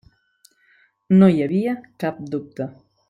[1.19, 2.69] No hi havia cap dubte.